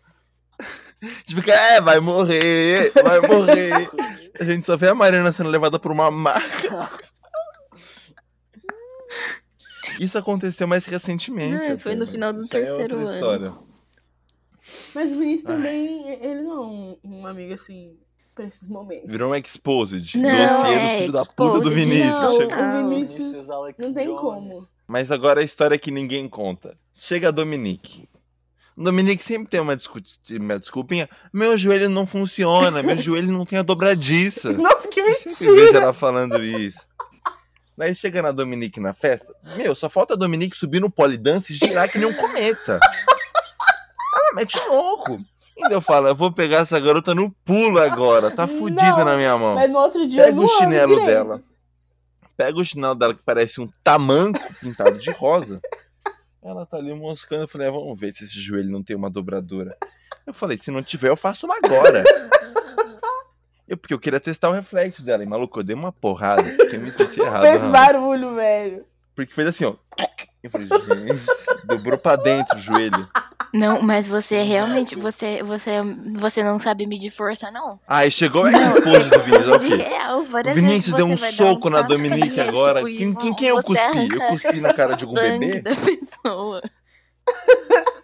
[1.27, 3.89] Fica, é, vai morrer, vai morrer.
[4.39, 6.89] A gente só vê a Mariana sendo levada por uma maca.
[9.99, 11.67] Isso aconteceu mais recentemente.
[11.67, 13.19] Não, foi no final do é terceiro outra ano.
[13.19, 13.53] história.
[14.95, 17.97] Mas o Vinícius também, ele não é um, um amigo assim,
[18.33, 19.09] pra esses momentos.
[19.09, 20.17] Virou um exposed.
[20.17, 22.11] Não, Dossiê do é filho da puta do exposed, Vinícius.
[22.11, 22.47] não.
[22.51, 24.21] Ah, o Vinícius Alex não tem Jones.
[24.21, 24.53] como.
[24.87, 26.77] Mas agora a história que ninguém conta.
[26.93, 28.07] Chega a Dominique.
[28.81, 29.99] Dominique sempre tem uma, discu-
[30.39, 31.09] uma desculpinha.
[31.33, 34.53] Meu joelho não funciona, meu joelho não tem a dobradiça.
[34.53, 35.53] Nossa, que Eu mentira!
[35.55, 36.79] vejo ela falando isso.
[37.77, 39.33] Daí chega na Dominique na festa.
[39.57, 42.79] Meu, só falta a Dominique subir no polidance e girar que nem um cometa.
[44.15, 45.19] Ela mete louco.
[45.61, 48.31] Ainda eu falo, eu vou pegar essa garota no pulo agora.
[48.31, 49.55] Tá fudida Não, na minha mão.
[49.55, 51.43] Mas no outro dia Pega eu o chinelo dela.
[52.37, 55.59] Pega o chinelo dela que parece um tamanco pintado de rosa.
[56.41, 57.43] Ela tá ali moscando.
[57.43, 59.77] Eu falei, ah, vamos ver se esse joelho não tem uma dobradura.
[60.25, 62.03] Eu falei, se não tiver, eu faço uma agora.
[63.67, 65.23] Eu, porque eu queria testar o reflexo dela.
[65.23, 66.43] E maluco, eu dei uma porrada.
[66.43, 67.43] Porque eu me senti errado.
[67.43, 67.71] Fez né?
[67.71, 68.85] barulho, velho.
[69.15, 69.75] Porque fez assim, ó.
[70.41, 71.25] Eu falei, gente,
[71.65, 73.07] dobrou pra dentro o joelho.
[73.53, 75.71] Não, mas você realmente, você, você,
[76.13, 77.79] você não sabe medir força, não.
[77.87, 79.49] Aí chegou a expose do Vinícius.
[79.49, 79.75] é o de quê?
[79.75, 82.83] real, O Vinícius deu um soco na tapinha, Dominique agora.
[82.83, 84.09] tipo, Quem, quem, quem eu cuspi?
[84.13, 85.61] Eu cuspi na cara de algum bebê?
[85.61, 86.61] da pessoa.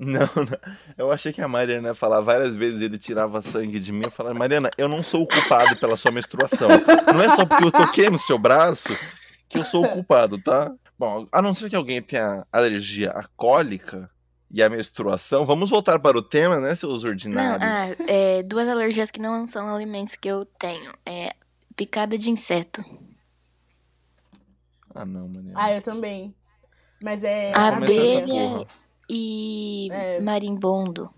[0.00, 0.58] Não, não.
[0.96, 4.04] Eu achei que a Mariana ia falar várias vezes ele tirava sangue de mim.
[4.04, 6.68] Eu falei, Mariana, eu não sou o culpado pela sua menstruação.
[7.12, 8.96] Não é só porque eu toquei no seu braço
[9.48, 10.70] que eu sou o culpado, tá?
[10.96, 14.08] Bom, a não ser que alguém tenha alergia à cólica
[14.50, 17.62] e à menstruação, vamos voltar para o tema, né, seus Não, ordinários?
[17.62, 20.92] ah, é, duas alergias que não são alimentos que eu tenho.
[21.04, 21.32] É
[21.76, 22.82] picada de inseto.
[24.94, 25.52] Ah, não, Mariana.
[25.54, 26.34] Ah, eu também.
[27.02, 27.52] Mas é.
[27.54, 28.66] Abelha.
[29.08, 30.20] E É.
[30.20, 31.10] marimbondo.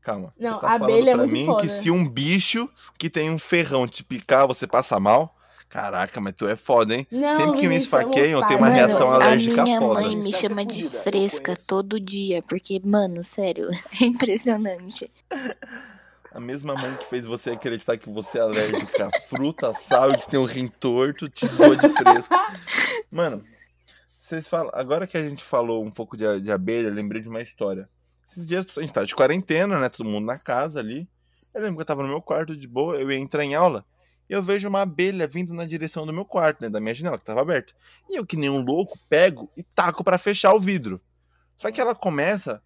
[0.00, 0.32] Calma.
[0.38, 1.62] Não, você tá a falando abelha é muito mim foda.
[1.62, 5.35] que se um bicho que tem um ferrão te picar, você passa mal?
[5.76, 7.06] Caraca, mas tu é foda, hein?
[7.10, 8.86] Não, Sempre que me esfaqueiam, eu tenho uma otário.
[8.86, 10.00] reação Mano, a alérgica minha foda.
[10.00, 13.68] mãe me chama de fresca todo dia, porque, mano, sério,
[14.00, 15.12] é impressionante.
[16.32, 20.16] A mesma mãe que fez você acreditar que você é alérgica a fruta, sal e
[20.16, 22.34] que tem um rim torto, te zoa de fresca.
[23.10, 23.44] Mano,
[24.18, 24.70] vocês falam.
[24.72, 27.86] Agora que a gente falou um pouco de, de abelha, eu lembrei de uma história.
[28.30, 29.90] Esses dias a gente tá de quarentena, né?
[29.90, 31.06] Todo mundo na casa ali.
[31.52, 33.84] Eu lembro que eu tava no meu quarto de boa, eu ia entrar em aula.
[34.28, 36.68] Eu vejo uma abelha vindo na direção do meu quarto, né?
[36.68, 37.72] Da minha janela, que tava aberta.
[38.10, 41.00] E eu, que nem um louco, pego e taco pra fechar o vidro.
[41.56, 42.60] Só que ela começa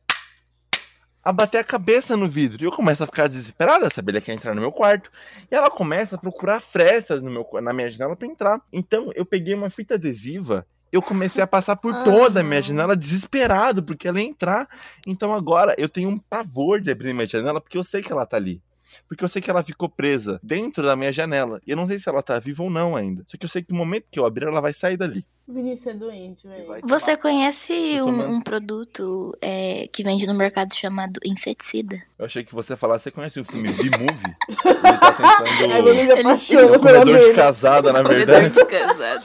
[1.23, 2.62] a bater a cabeça no vidro.
[2.62, 3.85] E eu começo a ficar desesperado.
[3.85, 5.11] Essa abelha quer entrar no meu quarto.
[5.51, 8.61] E ela começa a procurar frestas no meu, na minha janela pra entrar.
[8.73, 10.66] Então eu peguei uma fita adesiva.
[10.90, 14.66] Eu comecei a passar por toda a minha janela desesperado, porque ela ia entrar.
[15.07, 18.27] Então agora eu tenho um pavor de abrir minha janela, porque eu sei que ela
[18.27, 18.61] tá ali.
[19.09, 21.61] Porque eu sei que ela ficou presa dentro da minha janela.
[21.66, 23.24] E eu não sei se ela tá viva ou não ainda.
[23.26, 25.24] Só que eu sei que no momento que eu abrir, ela vai sair dali.
[25.48, 26.64] Vinícius é doente, velho.
[26.85, 27.22] Você matar.
[27.22, 27.72] conhece
[28.03, 32.00] um, um produto é, que vende no mercado chamado inseticida?
[32.16, 34.37] Eu achei que você ia falar, você conhece o filme B-Movie?
[34.48, 35.88] Ele tá tentando.
[35.88, 38.50] Ele- é um comedor de casada, na verdade.
[38.50, 39.24] de casada.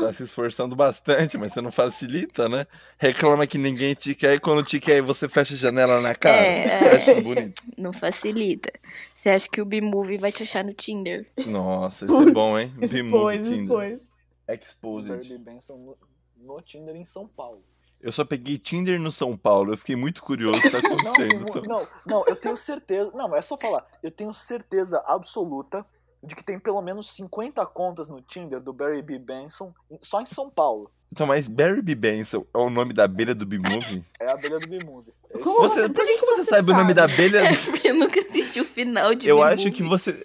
[0.00, 2.66] Tá se esforçando bastante, mas você não facilita, né?
[2.98, 6.46] Reclama que ninguém te quer e quando te quer você fecha a janela na cara.
[6.46, 7.62] É, bonito.
[7.76, 8.70] Não facilita.
[9.14, 11.30] Você acha que o B-Movie vai te achar no Tinder?
[11.46, 12.72] Nossa, isso é bom, hein?
[12.78, 13.60] B-Movie Tinder.
[13.62, 14.12] expôs.
[14.48, 15.08] Exposed.
[15.28, 15.96] Baby Benson no,
[16.36, 17.62] no Tinder em São Paulo.
[18.00, 19.72] Eu só peguei Tinder no São Paulo.
[19.72, 21.54] Eu fiquei muito curioso o que tá Não, acontecendo.
[21.54, 23.10] mu- não, não, eu tenho certeza.
[23.12, 23.84] Não, é só falar.
[24.02, 25.84] Eu tenho certeza absoluta
[26.22, 29.18] de que tem pelo menos 50 contas no Tinder do Barry B.
[29.18, 30.90] Benson só em São Paulo.
[31.10, 31.94] Então, mas Barry B.
[31.94, 34.04] Benson é o nome da abelha do B-Movie?
[34.20, 35.12] É a abelha do B-Movie.
[35.34, 35.38] É.
[35.38, 37.48] Como Você, você- por que, que você sabe o nome da abelha?
[37.48, 37.52] É
[37.88, 40.24] eu nunca assisti o final de Eu acho que você.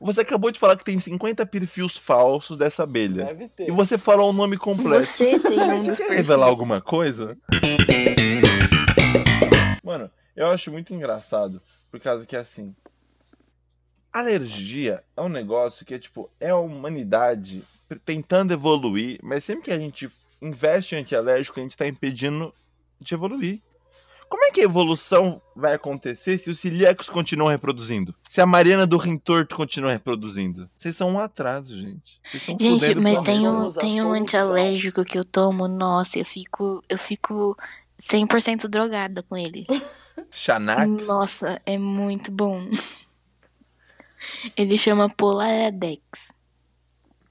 [0.00, 3.24] Você acabou de falar que tem 50 perfis falsos dessa abelha.
[3.24, 3.68] Deve ter.
[3.68, 5.02] E você falou o nome completo.
[5.04, 6.16] Você tem um Você dos perfis.
[6.16, 7.36] revelar alguma coisa?
[9.82, 12.74] Mano, eu acho muito engraçado, por causa que assim.
[14.18, 17.62] Alergia é um negócio que é tipo, é a humanidade
[18.04, 20.08] tentando evoluir, mas sempre que a gente
[20.40, 22.52] investe em antialérgico, a gente tá impedindo
[23.00, 23.60] de evoluir.
[24.28, 28.14] Como é que a evolução vai acontecer se os celíacos continuam reproduzindo?
[28.28, 30.68] Se a Mariana do Rim Torto continua reproduzindo?
[30.76, 32.20] Vocês são um atraso, gente.
[32.58, 37.56] Gente, mas tem um, tem um antialérgico que eu tomo, nossa, eu fico, eu fico
[38.00, 39.64] 100% drogada com ele.
[40.30, 41.06] Xanax?
[41.06, 42.68] Nossa, é muito bom.
[44.56, 46.32] Ele chama Polaradex,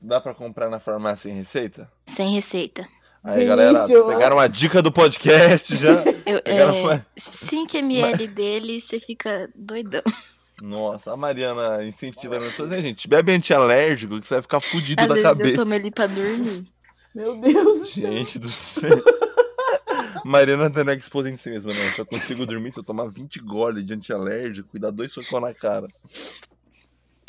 [0.02, 1.90] Dá pra comprar na farmácia em receita?
[2.06, 2.88] sem receita.
[3.24, 4.06] Aí, galera, Vinícius.
[4.06, 6.04] pegaram uma dica do podcast já.
[6.28, 10.04] Eu, Pegaram é, uma- 5ml dele, você fica doidão.
[10.62, 12.70] Nossa, a Mariana incentivando as pessoas.
[12.70, 13.08] né, gente?
[13.08, 15.50] Bebe antialérgico que você vai ficar fudido Às da vezes cabeça.
[15.52, 16.64] eu tomo ele pra dormir.
[17.16, 18.12] Meu Deus do céu.
[18.14, 18.90] Gente do céu.
[20.24, 21.92] Mariana tá exposta em si mesma, não.
[21.94, 25.54] Só consigo dormir se eu tomar 20 goles de antialérgico e dar dois socos na
[25.54, 25.88] cara.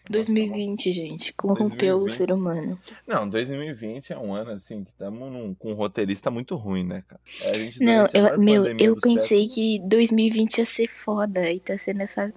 [0.08, 2.06] 2020, gente, corrompeu 2020.
[2.06, 2.80] o ser humano.
[3.06, 7.20] Não, 2020 é um ano assim que estamos com um roteirista muito ruim, né, cara?
[7.42, 11.58] É, a gente, Não, eu, meu, eu pensei século- que 2020 ia ser foda e
[11.60, 12.32] tá sendo essa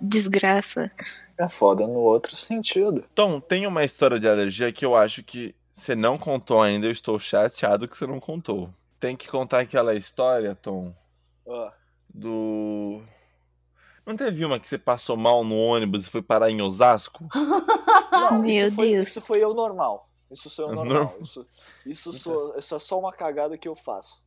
[0.00, 0.90] desgraça.
[1.38, 3.04] É foda no outro sentido.
[3.14, 6.86] Tom, tem uma história de alergia que eu acho que você não contou ainda.
[6.86, 8.70] Eu estou chateado que você não contou.
[8.98, 10.94] Tem que contar aquela história, Tom,
[11.48, 11.72] Ah,
[12.12, 13.02] do.
[14.06, 17.26] Não teve uma que você passou mal no ônibus e foi parar em Osasco?
[18.12, 19.08] Não, Meu isso foi, Deus.
[19.08, 20.08] Isso foi eu normal.
[20.30, 20.94] Isso sou eu normal.
[20.94, 21.18] Normal.
[21.20, 21.46] Isso,
[21.84, 24.22] isso, sou, isso é só uma cagada que eu faço.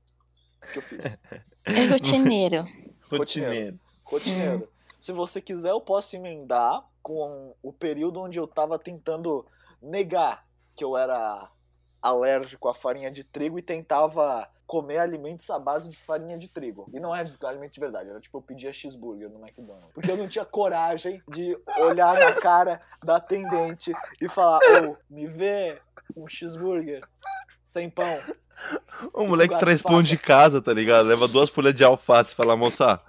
[0.74, 1.04] Que eu fiz.
[1.66, 2.68] É rotineiro.
[3.12, 3.80] Rotineiro.
[4.04, 4.68] Rotineiro.
[5.00, 9.46] Se você quiser, eu posso emendar com o período onde eu tava tentando
[9.82, 11.48] negar que eu era
[12.02, 16.88] alérgico à farinha de trigo e tentava comer alimentos à base de farinha de trigo.
[16.94, 19.92] E não é alimento de verdade, era tipo eu pedia cheeseburger no McDonald's.
[19.96, 25.26] Porque eu não tinha coragem de olhar na cara da atendente e falar: Ô, me
[25.26, 25.82] vê
[26.16, 27.04] um cheeseburger
[27.64, 28.20] sem pão.
[29.12, 31.08] O moleque traz pão de casa, tá ligado?
[31.08, 33.02] Leva duas folhas de alface e fala, moça,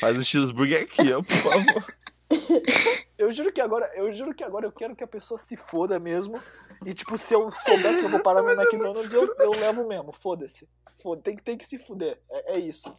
[0.00, 1.84] faz o cheeseburger aqui, ó, por favor.
[3.16, 5.98] Eu juro que agora, eu juro que agora eu quero que a pessoa se foda
[6.00, 6.40] mesmo.
[6.84, 10.12] E tipo, se eu souber que eu vou parar no McDonald's, eu, eu levo mesmo.
[10.12, 10.68] Foda-se.
[10.96, 12.20] Foda tem, que- tem que se fuder.
[12.30, 12.94] É, é isso.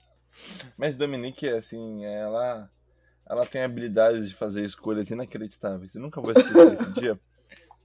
[0.77, 2.69] Mas Dominique, assim, ela,
[3.29, 5.95] ela tem habilidade de fazer escolhas inacreditáveis.
[5.95, 7.19] Eu nunca vou esquecer esse dia.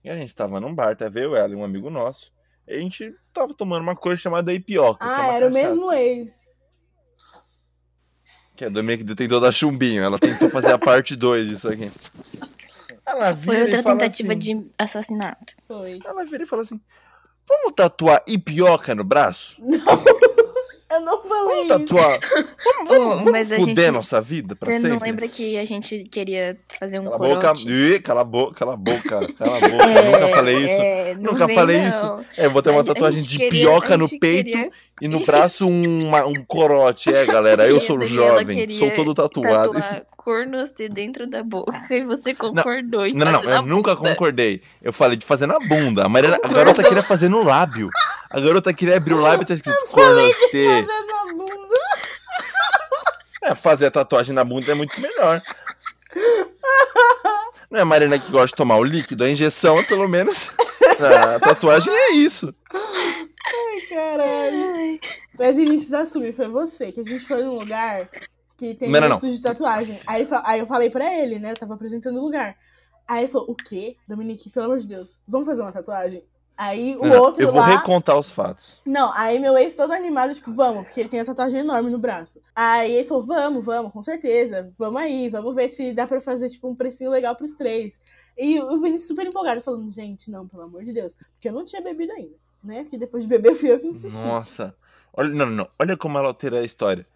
[0.02, 2.32] E a gente tava num bar, tava eu, ela e um amigo nosso.
[2.66, 5.04] E a gente tava tomando uma coisa chamada Ipioca.
[5.04, 5.68] é Ah, era o cachaça.
[5.68, 6.49] mesmo ex.
[8.60, 10.02] Que a Dominique tentou dar chumbinho.
[10.02, 11.90] Ela tentou fazer a parte 2 disso aqui.
[13.06, 15.54] Ela vira Foi outra e fala tentativa assim- de assassinato.
[15.66, 15.98] Foi.
[16.04, 16.78] Ela vira e fala assim:
[17.48, 19.56] Vamos tatuar Ipioca no braço?
[20.90, 21.94] Eu não falei Vamos isso.
[21.94, 22.18] tatuar.
[22.32, 22.50] Vamos,
[22.88, 24.90] vamos, Ô, vamos mas a fuder gente- nossa vida pra Você sempre?
[24.90, 27.40] não lembra que a gente queria fazer um Cala a boca.
[27.40, 27.70] corote?
[27.70, 29.84] Ih, cala a boca, cala a boca, cala a boca.
[29.90, 30.80] Eu nunca falei isso.
[30.82, 31.88] é, não Nunca vem, falei não.
[31.88, 32.26] isso.
[32.36, 35.66] É, eu vou ter uma tatuagem de queria- pioca no peito queria- e no braço
[35.68, 37.14] um, uma- um corote.
[37.14, 39.72] É, galera, eu sou jovem, sou todo tatuado.
[39.74, 43.94] Tatuar cornos de dentro da boca e você concordou Não, não, fazer eu na nunca
[43.94, 44.10] bunda.
[44.10, 44.60] concordei.
[44.82, 46.04] Eu falei de fazer na bunda.
[46.04, 47.88] A, Mariana, a garota queria fazer no lábio.
[48.30, 49.76] A garota queria abrir o lábio e tá escrito
[51.34, 51.74] bunda.
[53.42, 55.42] É, fazer a tatuagem na bunda é muito melhor.
[57.70, 60.46] Não é a Mariana que gosta de tomar o líquido, a injeção é pelo menos.
[61.00, 62.54] A tatuagem é isso.
[62.70, 65.00] Ai, caralho.
[65.38, 68.10] Mas Vinícius assume, foi você, que a gente foi num lugar
[68.58, 69.98] que tem Não, um estúdio de tatuagem.
[70.06, 71.52] Aí, aí eu falei pra ele, né?
[71.52, 72.54] Eu tava apresentando o lugar.
[73.08, 73.96] Aí ele falou, o quê?
[74.06, 76.22] Dominique, pelo amor de Deus, vamos fazer uma tatuagem?
[76.62, 77.78] Aí o Não, não, outro eu vou lá...
[77.78, 78.82] recontar os fatos.
[78.84, 81.96] Não, aí meu ex todo animado, tipo, vamos, porque ele tem uma tatuagem enorme no
[81.96, 82.38] braço.
[82.54, 86.50] Aí ele falou, vamos, vamos, com certeza, vamos aí, vamos ver se dá pra fazer,
[86.50, 88.02] tipo, um precinho legal pros três.
[88.36, 91.64] E o Vinícius super empolgado, falando, gente, não, pelo amor de Deus, porque eu não
[91.64, 92.82] tinha bebido ainda, né?
[92.82, 94.22] Porque depois de beber fui eu que insisti.
[94.22, 94.74] Nossa.
[95.14, 95.68] Olha, não, não, não.
[95.78, 97.06] Olha como ela altera a história.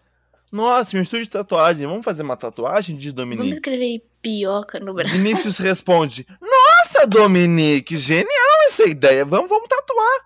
[0.51, 1.87] Nossa, um estúdio de tatuagem.
[1.87, 2.97] Vamos fazer uma tatuagem?
[2.97, 3.57] Diz Vamos Dominique.
[3.57, 5.13] escrever pioca no braço.
[5.13, 8.29] Vinícius responde: Nossa, Dominique, genial
[8.67, 9.25] essa ideia.
[9.25, 10.21] Vamos, vamos tatuar.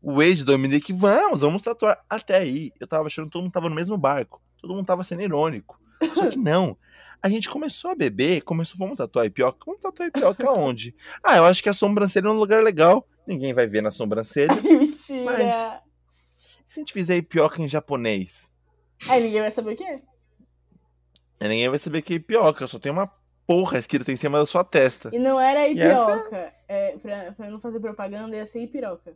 [0.00, 2.02] O ex de Dominique, vamos, vamos tatuar.
[2.08, 4.40] Até aí, eu tava achando que todo mundo tava no mesmo barco.
[4.60, 5.78] Todo mundo tava sendo irônico.
[6.14, 6.76] Só que não.
[7.20, 9.58] A gente começou a beber, começou, vamos tatuar ipioca?
[9.66, 10.94] Vamos tatuar ipioca onde?
[11.22, 13.06] Ah, eu acho que a sobrancelha é um lugar legal.
[13.26, 14.54] Ninguém vai ver na sobrancelha.
[14.62, 15.24] Mentira!
[15.24, 15.88] Mas-
[16.68, 18.52] se a gente fizer ipioca em japonês?
[19.08, 20.02] Aí ninguém vai saber o que é.
[21.40, 23.06] Aí Ninguém vai saber que é ipioca, só tem uma
[23.48, 25.08] porra escrita em cima da sua testa.
[25.12, 26.52] E não era E essa-.
[26.68, 29.14] É, pra, pra não fazer propaganda, ia ser ipiroca.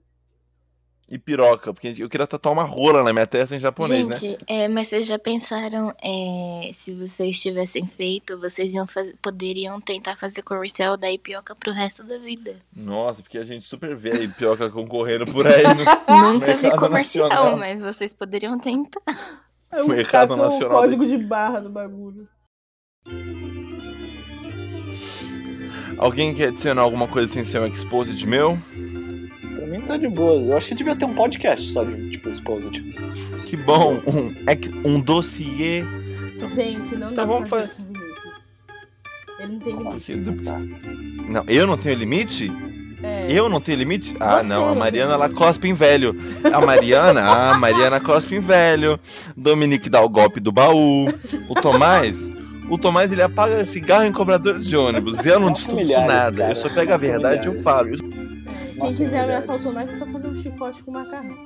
[1.09, 4.16] E piroca, porque eu queria tatuar uma rola na minha testa em japonês, né?
[4.16, 9.79] Gente, é, mas vocês já pensaram é, se vocês tivessem feito, vocês iam faz- poderiam
[9.79, 12.57] tentar fazer comercial da Ipioca pro resto da vida.
[12.75, 15.85] Nossa, porque a gente super vê a ipioca concorrendo por aí no
[16.33, 17.57] Nunca vi comercial, nacional.
[17.59, 19.03] mas vocês poderiam tentar.
[19.71, 22.27] Eu Mercado tatuo o Nacional código de barra do bagulho.
[26.03, 28.59] Alguém quer adicionar alguma coisa sem ser um exposit meu?
[29.57, 30.47] Pra mim tá de boas.
[30.49, 32.83] Eu acho que devia ter um podcast só de, tipo, Exposed.
[33.47, 35.85] Que bom, um, ex- um dossiê.
[36.55, 38.51] Gente, não dá Então pra fazer isso com Vinícius.
[39.38, 40.12] Ele não tem Como limite.
[40.12, 41.29] assim?
[41.29, 42.53] Não, eu não tenho limite?
[43.05, 43.27] É.
[43.33, 44.15] Eu não tenho limite?
[44.21, 46.17] Ah, Você não, a Mariana ela cospe em velho.
[46.53, 48.99] A Mariana, ah, a Mariana cospe em velho.
[49.37, 51.07] Dominique dá o golpe do baú.
[51.49, 52.29] O Tomás,
[52.73, 55.25] o Tomás ele apaga cigarro em cobrador de ônibus.
[55.25, 56.37] Eu não Não distorço nada.
[56.39, 56.53] cara.
[56.53, 57.91] Eu só pego a verdade e eu falo.
[58.81, 61.37] Quem quiser ameaçar o Tomás é só fazer um chicote com macarrão.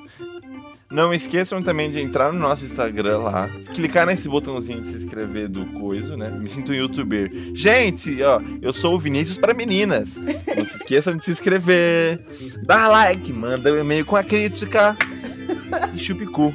[0.88, 5.48] Não esqueçam também de entrar no nosso Instagram lá, clicar nesse botãozinho de se inscrever
[5.48, 6.30] do coiso, né?
[6.30, 7.28] Me sinto um youtuber.
[7.54, 10.16] Gente, ó, eu sou o Vinícius para meninas.
[10.16, 12.20] Não se esqueçam de se inscrever,
[12.62, 14.96] dar like, manda um e-mail com a crítica
[15.92, 16.54] e chupicu.